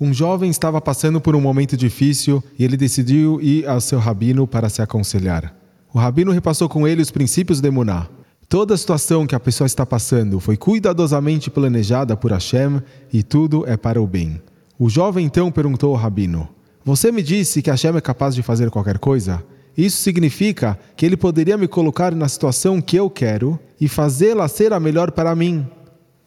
[0.00, 4.46] Um jovem estava passando por um momento difícil e ele decidiu ir ao seu rabino
[4.46, 5.54] para se aconselhar.
[5.92, 8.08] O rabino repassou com ele os princípios de Emuná.
[8.48, 12.80] Toda a situação que a pessoa está passando foi cuidadosamente planejada por Hashem
[13.12, 14.40] e tudo é para o bem.
[14.78, 16.48] O jovem então perguntou ao rabino:
[16.82, 19.44] Você me disse que Hashem é capaz de fazer qualquer coisa?
[19.76, 24.72] Isso significa que ele poderia me colocar na situação que eu quero e fazê-la ser
[24.72, 25.66] a melhor para mim.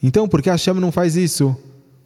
[0.02, 1.58] Então, por que Hashem não faz isso?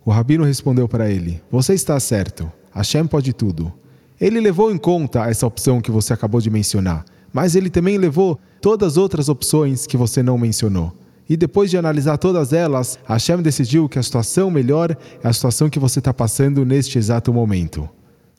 [0.07, 2.49] O rabino respondeu para ele: Você está certo.
[2.73, 3.73] Hashem pode tudo.
[4.21, 8.39] Ele levou em conta essa opção que você acabou de mencionar, mas ele também levou
[8.61, 10.93] todas as outras opções que você não mencionou.
[11.27, 15.69] E depois de analisar todas elas, Hashem decidiu que a situação melhor é a situação
[15.69, 17.89] que você está passando neste exato momento.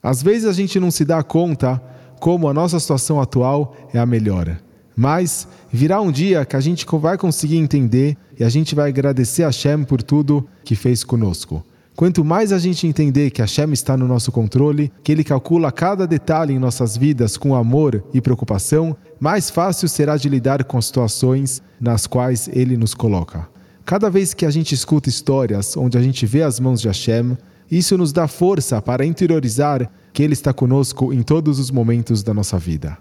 [0.01, 1.79] Às vezes a gente não se dá conta
[2.19, 4.59] como a nossa situação atual é a melhor.
[4.99, 9.43] Mas virá um dia que a gente vai conseguir entender e a gente vai agradecer
[9.43, 11.63] a Hashem por tudo que fez conosco.
[11.95, 16.05] Quanto mais a gente entender que Hashem está no nosso controle, que Ele calcula cada
[16.05, 20.87] detalhe em nossas vidas com amor e preocupação, mais fácil será de lidar com as
[20.87, 23.47] situações nas quais Ele nos coloca.
[23.85, 27.37] Cada vez que a gente escuta histórias onde a gente vê as mãos de Hashem,
[27.71, 32.33] isso nos dá força para interiorizar que Ele está conosco em todos os momentos da
[32.33, 32.97] nossa vida.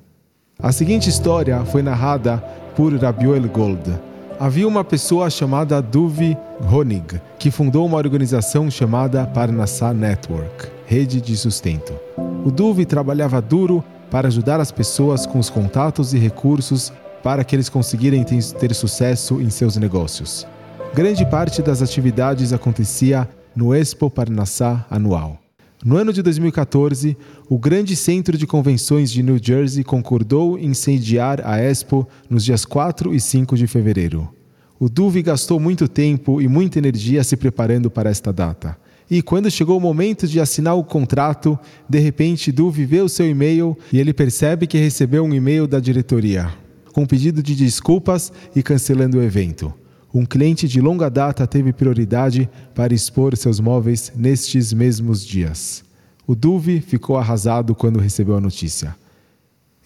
[0.60, 2.38] A seguinte história foi narrada
[2.74, 3.96] por Rabioel Gold.
[4.40, 6.36] Havia uma pessoa chamada Duvi
[6.68, 11.94] Honig, que fundou uma organização chamada Parnassah Network, rede de sustento.
[12.44, 16.92] O Duvi trabalhava duro para ajudar as pessoas com os contatos e recursos
[17.22, 20.44] para que eles conseguirem ter sucesso em seus negócios.
[20.92, 25.38] Grande parte das atividades acontecia no Expo Parnassah anual.
[25.84, 27.16] No ano de 2014,
[27.48, 32.64] o grande centro de convenções de New Jersey concordou em sediar a Expo nos dias
[32.64, 34.28] 4 e 5 de fevereiro.
[34.80, 38.76] O Duve gastou muito tempo e muita energia se preparando para esta data.
[39.08, 41.56] E quando chegou o momento de assinar o contrato,
[41.88, 45.78] de repente Duve vê o seu e-mail e ele percebe que recebeu um e-mail da
[45.78, 46.52] diretoria,
[46.92, 49.72] com pedido de desculpas e cancelando o evento
[50.12, 55.84] um cliente de longa data teve prioridade para expor seus móveis nestes mesmos dias.
[56.26, 58.97] O Duve ficou arrasado quando recebeu a notícia.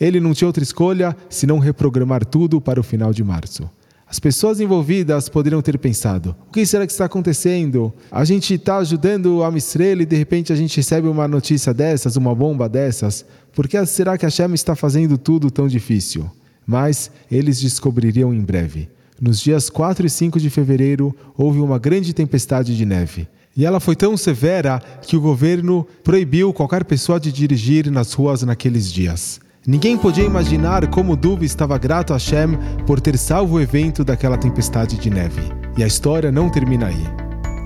[0.01, 3.71] Ele não tinha outra escolha senão reprogramar tudo para o final de março.
[4.13, 7.93] As pessoas envolvidas poderiam ter pensado: o que será que está acontecendo?
[8.11, 12.17] A gente está ajudando a Mistrela e de repente a gente recebe uma notícia dessas,
[12.17, 13.25] uma bomba dessas.
[13.55, 16.31] Por que será que a Shem está fazendo tudo tão difícil?
[16.67, 18.89] Mas eles descobririam em breve.
[19.25, 23.29] Nos dias 4 e 5 de fevereiro, houve uma grande tempestade de neve.
[23.57, 28.43] E ela foi tão severa que o governo proibiu qualquer pessoa de dirigir nas ruas
[28.43, 29.41] naqueles dias.
[29.65, 34.37] Ninguém podia imaginar como Duve estava grato a Shem por ter salvo o evento daquela
[34.37, 35.41] tempestade de neve.
[35.79, 37.07] E a história não termina aí.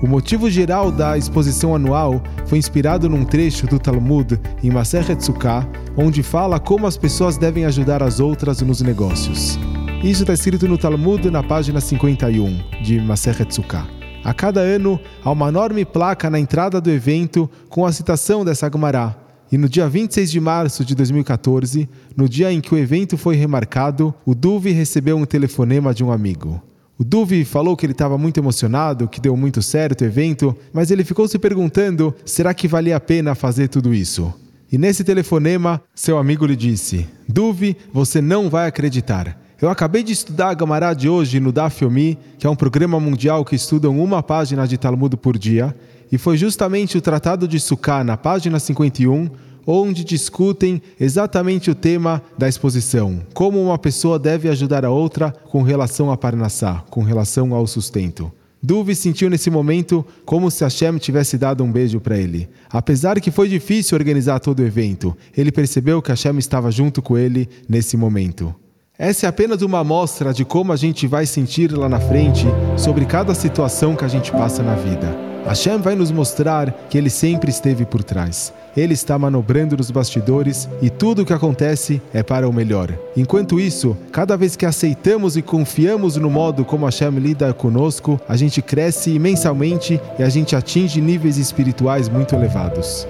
[0.03, 5.67] O motivo geral da exposição anual foi inspirado num trecho do Talmud em Masechet Sukkah,
[5.97, 9.57] onde fala como as pessoas devem ajudar as outras nos negócios.
[10.03, 13.87] Isso está escrito no Talmud na página 51 de Masechet Sukkah.
[14.23, 18.69] A cada ano, há uma enorme placa na entrada do evento com a citação dessa
[18.71, 19.17] Gemara.
[19.51, 23.35] E no dia 26 de março de 2014, no dia em que o evento foi
[23.35, 26.61] remarcado, o Duvi recebeu um telefonema de um amigo.
[26.99, 30.91] O Duvi falou que ele estava muito emocionado, que deu muito certo o evento, mas
[30.91, 34.31] ele ficou se perguntando: será que valia a pena fazer tudo isso?
[34.71, 39.46] E nesse telefonema, seu amigo lhe disse: Duvi, você não vai acreditar.
[39.59, 42.99] Eu acabei de estudar a Gamará de hoje no Daf Yomi, que é um programa
[42.99, 45.75] mundial que estudam uma página de Talmud por dia,
[46.11, 49.27] e foi justamente o Tratado de Sukkah, na página 51,
[49.65, 55.63] onde discutem exatamente o tema da exposição, como uma pessoa deve ajudar a outra com
[55.63, 58.31] relação a Parnassá, com relação ao sustento.
[58.61, 62.47] Duvi sentiu nesse momento como se Hashem tivesse dado um beijo para ele.
[62.69, 67.17] Apesar que foi difícil organizar todo o evento, ele percebeu que Hashem estava junto com
[67.17, 68.53] ele nesse momento.
[68.99, 73.05] Essa é apenas uma amostra de como a gente vai sentir lá na frente sobre
[73.05, 75.15] cada situação que a gente passa na vida.
[75.45, 78.51] Hashem vai nos mostrar que ele sempre esteve por trás.
[78.75, 82.91] Ele está manobrando nos bastidores e tudo o que acontece é para o melhor.
[83.15, 88.35] Enquanto isso, cada vez que aceitamos e confiamos no modo como Hashem lida conosco, a
[88.35, 93.07] gente cresce imensamente e a gente atinge níveis espirituais muito elevados.